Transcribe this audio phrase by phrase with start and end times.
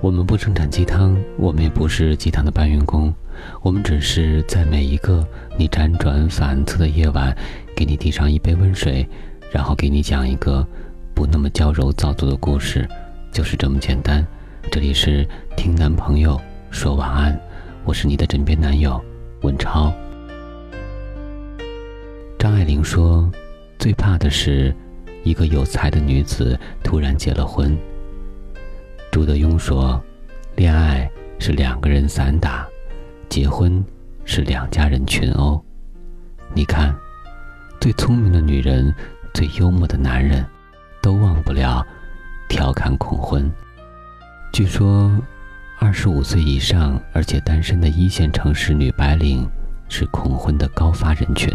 [0.00, 3.12] 我们不生产鸡汤，我们也不是鸡汤的搬运工，
[3.62, 5.26] 我们只是在每一个
[5.56, 7.36] 你辗转反侧的夜晚，
[7.74, 9.04] 给你递上一杯温水，
[9.50, 10.64] 然后给你讲一个
[11.14, 12.88] 不那么娇柔造作的故事，
[13.32, 14.24] 就是这么简单。
[14.70, 15.26] 这里是
[15.56, 16.40] 听男朋友
[16.70, 17.36] 说晚安，
[17.84, 19.02] 我是你的枕边男友
[19.42, 19.92] 文超。
[22.38, 23.28] 张爱玲说
[23.80, 24.72] ：“最怕的是，
[25.24, 27.76] 一个有才的女子突然结了婚。”
[29.10, 30.02] 朱德庸说
[30.54, 32.66] ：“恋爱是两个人散打，
[33.28, 33.84] 结婚
[34.24, 35.62] 是两家人群殴。”
[36.54, 36.94] 你看，
[37.80, 38.94] 最聪明的女人，
[39.34, 40.44] 最幽默的男人，
[41.02, 41.84] 都忘不了
[42.48, 43.50] 调侃恐婚。
[44.52, 45.10] 据说，
[45.78, 49.48] 二十五岁以上而且单身的一线城市女白领
[49.88, 51.52] 是恐婚的高发人群。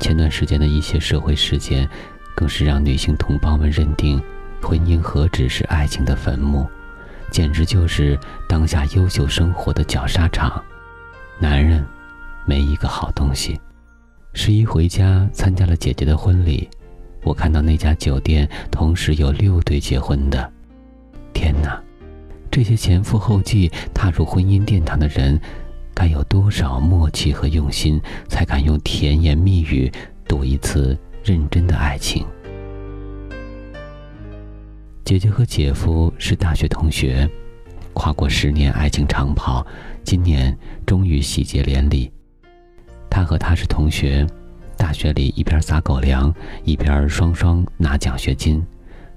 [0.00, 1.88] 前段时间的一些社会事件，
[2.34, 4.20] 更是让女性同胞们认定，
[4.64, 6.66] 婚姻何止是爱情的坟墓，
[7.30, 10.64] 简直就是当下优秀生活的绞杀场。
[11.38, 11.84] 男人，
[12.46, 13.60] 没一个好东西。
[14.32, 16.68] 十一回家参加了姐姐的婚礼，
[17.22, 20.50] 我看到那家酒店同时有六对结婚的。
[21.34, 21.78] 天哪，
[22.50, 25.38] 这些前赴后继踏入婚姻殿堂的人。
[25.96, 29.92] 该有多少默契和用心，才敢用甜言蜜语
[30.26, 32.26] 赌一次认真的爱情？
[35.04, 37.28] 姐姐和姐夫是大学同学，
[37.92, 39.64] 跨过十年爱情长跑，
[40.02, 42.10] 今年终于喜结连理。
[43.10, 44.26] 他和她是同学，
[44.78, 48.64] 大学里一边撒狗粮，一边双双拿奖学金，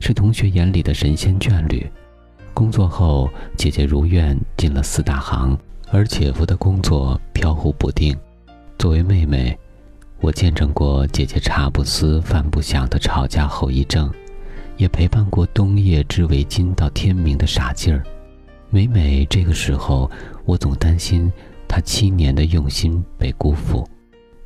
[0.00, 1.88] 是同学眼里的神仙眷侣。
[2.52, 5.56] 工作后，姐姐如愿进了四大行。
[5.92, 8.18] 而姐夫的工作飘忽不定。
[8.76, 9.56] 作为妹妹，
[10.20, 14.12] 我见证过姐姐茶不思饭不想的吵架后遗症，
[14.76, 18.02] 也陪伴过冬夜织围巾到天明的傻劲儿。
[18.70, 20.10] 每每这个时候，
[20.44, 21.32] 我总担心
[21.68, 23.88] 他七年的用心被辜负。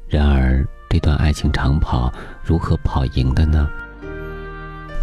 [0.08, 2.12] 然而，这段爱情长跑
[2.42, 3.68] 如何跑赢的呢？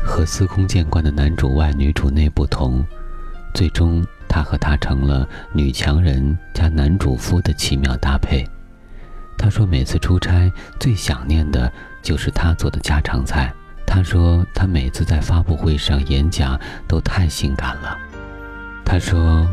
[0.04, 2.86] 和司空见惯的男主外女主内不同，
[3.54, 4.06] 最终。
[4.30, 8.46] 他和她成了女强人加男主夫的奇妙搭配。
[9.38, 11.72] 他说，每次出差最想念的
[12.04, 13.52] 就是他做的家常菜。
[13.98, 17.98] 他说，他每次在发布会上演讲都太性感了。
[18.86, 19.50] 他说，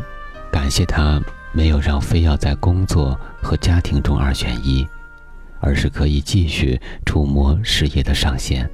[0.51, 1.19] 感谢他
[1.51, 4.87] 没有让非要在工作和家庭中二选一，
[5.59, 8.69] 而是可以继续触摸事业的上限。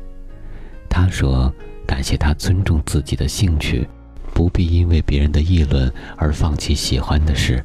[0.90, 1.50] 他说，
[1.88, 3.88] 感谢他尊重自己的兴趣。
[4.34, 7.64] 不必因为别人的议论而放弃喜欢的事，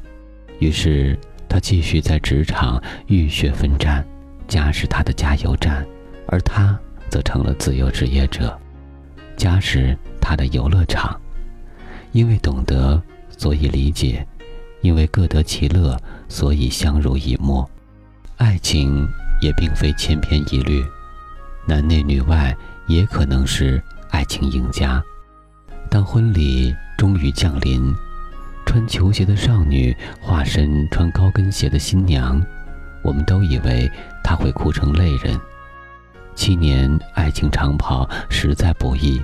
[0.59, 1.19] 于是
[1.49, 4.07] 他继续在职场浴血奋战，
[4.47, 5.85] 家是他的加油站，
[6.27, 6.79] 而他
[7.09, 8.57] 则成了自由职业者，
[9.35, 11.19] 家是他的游乐场。
[12.11, 13.01] 因为懂得，
[13.37, 14.25] 所以理解；
[14.81, 17.69] 因为各得其乐，所以相濡以沫。
[18.37, 19.07] 爱情
[19.41, 20.83] 也并非千篇一律，
[21.67, 22.55] 男内女外
[22.87, 25.03] 也可能是爱情赢家。
[25.89, 27.93] 当婚礼终于降临，
[28.65, 32.41] 穿球鞋的少女化身穿高跟鞋的新娘，
[33.03, 33.89] 我们都以为
[34.23, 35.39] 她会哭成泪人。
[36.37, 39.19] 七年爱情长跑实在不易，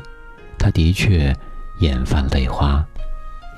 [0.57, 1.31] 他的确
[1.79, 2.84] 眼泛泪花，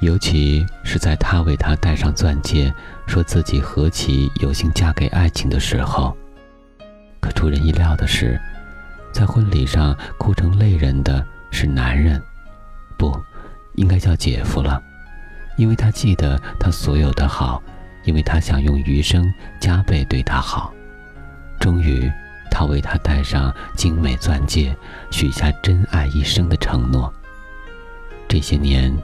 [0.01, 2.71] 尤其是在她为他戴上钻戒，
[3.07, 6.15] 说自己何其有幸嫁给爱情的时候。
[7.21, 8.39] 可出人意料的是，
[9.13, 12.21] 在婚礼上哭成泪人的是男人。
[12.97, 13.17] 不，
[13.75, 14.83] 应该叫姐夫了，
[15.55, 17.63] 因为他记得他所有的好，
[18.03, 20.73] 因为他想用余生加倍对他好。
[21.57, 22.11] 终于，
[22.55, 24.73] 他为她戴上精美钻戒，
[25.11, 27.13] 许下真爱一生的承诺。
[28.29, 28.95] 这些年，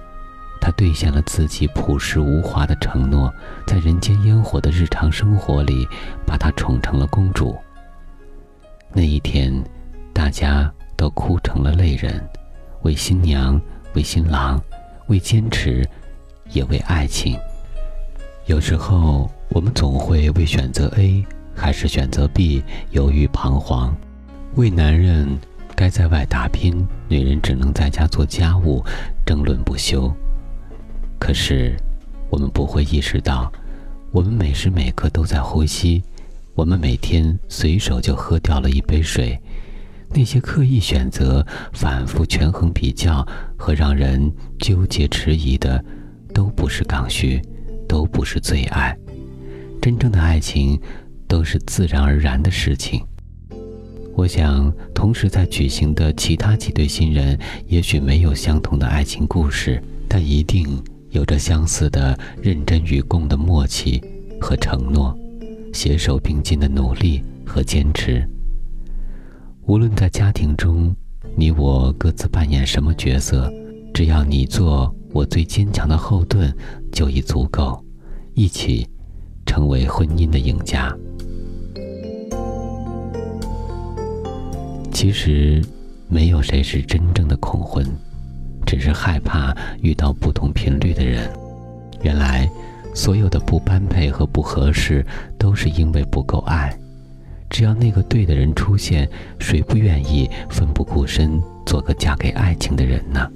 [0.62, 3.30] 他兑现了自己朴实无华的承诺，
[3.68, 5.86] 在人间烟火的日常生活里，
[6.26, 7.58] 把她宠成了公主。
[8.94, 9.54] 那一天，
[10.14, 12.26] 大家都哭成了泪人，
[12.84, 13.60] 为新娘。
[13.94, 14.58] 为新郎，
[15.08, 15.86] 为坚持，
[16.52, 17.38] 也为爱情。
[18.46, 21.26] 有时候，我们总会为选择 A
[21.62, 23.96] 还是选择 B 犹豫彷徨。
[24.56, 25.28] 为男人
[25.76, 28.84] 该在外打拼，女人只能在家做家务，
[29.24, 30.12] 争论不休。
[31.20, 31.76] 可是，
[32.32, 33.52] 我们不会意识到，
[34.12, 36.02] 我们每时每刻都在呼吸，
[36.56, 39.40] 我们每天随手就喝掉了一杯水。
[40.10, 43.24] 那些刻意选择、反复权衡比较
[43.56, 45.82] 和让人纠结迟疑的，
[46.34, 47.40] 都不是刚需，
[47.88, 48.98] 都不是最爱。
[49.80, 50.80] 真正的爱情，
[51.32, 53.02] 都是自然而然的事情。
[54.18, 60.68] 我想，同时在举行的其他几对新人，也许没有相同的爱情故事，但一定
[61.12, 64.04] 有着相似的认真与共的默契
[64.42, 65.18] 和承诺，
[65.74, 68.28] 携手并进的努力和坚持。
[69.68, 70.94] 无论在家庭中，
[71.38, 73.50] 你我各自扮演什么角色，
[73.94, 76.54] 只要你做我最坚强的后盾，
[76.92, 77.82] 就已足够，
[78.34, 78.86] 一起
[79.46, 80.96] 成为婚姻的赢家。
[84.92, 85.64] 其实，
[86.08, 87.86] 没有谁是真正的恐婚，
[88.66, 91.32] 只是害怕遇到不同频率的人。
[92.04, 92.50] 原来，
[92.94, 95.06] 所有的不般配和不合适，
[95.38, 96.78] 都是因为不够爱。
[97.50, 99.10] 只要那个对的人出现，
[99.40, 103.28] 谁不愿意奋不顾身做个嫁给爱情的人呢？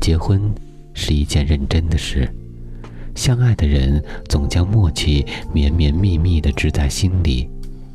[0.00, 0.52] 结婚
[0.92, 2.28] 是一件认真的事，
[3.14, 7.48] 相爱的人总将默契绵绵密密地织在心里，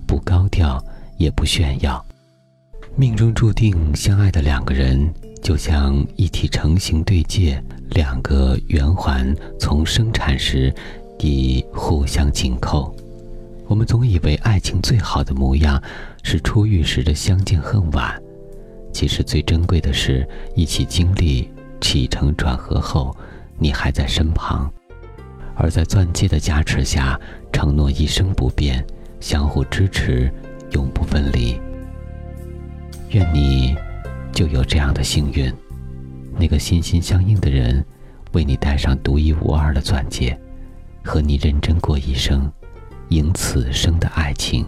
[0.06, 0.84] 不高调
[1.18, 2.04] 也不炫耀。
[2.96, 7.62] 命中注定相爱的两个人，就像一体成型对戒，
[7.92, 10.74] 两个圆环从生产时
[11.20, 12.96] 已互相紧扣。
[13.68, 15.82] 我们总以为爱情最好的模样
[16.24, 18.20] 是初遇时的相见恨晚，
[18.94, 21.50] 其实最珍贵的是一起经历
[21.82, 23.16] 起承转合后，
[23.60, 24.72] 你还在身旁，
[25.58, 27.20] 而在钻戒的加持下，
[27.52, 28.86] 承诺一生不变，
[29.20, 30.32] 相互支持，
[30.72, 31.60] 永不分离。
[33.10, 33.76] 愿你
[34.32, 35.52] 就有这样的幸运，
[36.38, 37.84] 那个心心相印的人，
[38.34, 40.40] 为你戴上独一无二的钻戒，
[41.04, 42.52] 和你认真过一生。
[43.10, 44.66] 赢此生的爱情。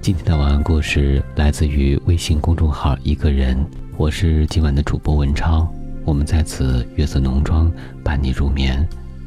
[0.00, 3.58] 今天的晚安故事来自于微信公众号“一个人”，
[3.98, 5.66] 我是今晚的主播文超。
[6.04, 7.72] 我们在此月色浓妆
[8.04, 8.86] 伴你入眠，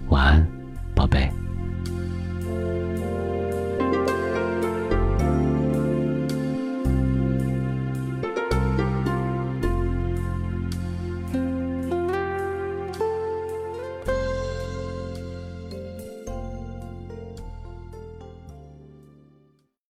[0.10, 0.48] 晚安，
[0.94, 1.28] 宝贝。